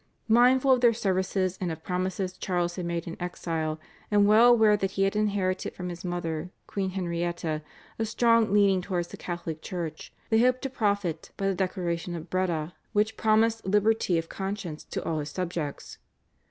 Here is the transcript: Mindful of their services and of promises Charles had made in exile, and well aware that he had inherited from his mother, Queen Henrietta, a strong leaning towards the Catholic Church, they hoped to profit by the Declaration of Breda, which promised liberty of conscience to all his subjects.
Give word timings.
Mindful 0.27 0.71
of 0.71 0.81
their 0.81 0.95
services 0.95 1.59
and 1.61 1.71
of 1.71 1.83
promises 1.83 2.35
Charles 2.35 2.75
had 2.75 2.87
made 2.87 3.05
in 3.05 3.15
exile, 3.21 3.79
and 4.09 4.25
well 4.25 4.49
aware 4.49 4.75
that 4.75 4.89
he 4.89 5.03
had 5.03 5.15
inherited 5.15 5.75
from 5.75 5.89
his 5.89 6.03
mother, 6.03 6.49
Queen 6.65 6.89
Henrietta, 6.89 7.61
a 7.99 8.05
strong 8.05 8.51
leaning 8.51 8.81
towards 8.81 9.09
the 9.09 9.15
Catholic 9.17 9.61
Church, 9.61 10.11
they 10.31 10.39
hoped 10.39 10.63
to 10.63 10.71
profit 10.71 11.29
by 11.37 11.45
the 11.47 11.53
Declaration 11.53 12.15
of 12.15 12.31
Breda, 12.31 12.73
which 12.93 13.15
promised 13.15 13.63
liberty 13.63 14.17
of 14.17 14.27
conscience 14.27 14.83
to 14.85 15.03
all 15.05 15.19
his 15.19 15.29
subjects. 15.29 15.99